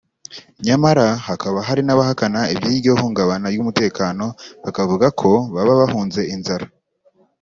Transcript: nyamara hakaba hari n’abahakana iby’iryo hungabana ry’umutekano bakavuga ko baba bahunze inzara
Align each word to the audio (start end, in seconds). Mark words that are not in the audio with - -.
nyamara 0.65 1.05
hakaba 1.27 1.59
hari 1.67 1.81
n’abahakana 1.85 2.39
iby’iryo 2.53 2.91
hungabana 2.99 3.47
ry’umutekano 3.53 4.25
bakavuga 4.63 5.07
ko 5.21 5.31
baba 5.53 5.73
bahunze 5.81 6.21
inzara 6.35 6.65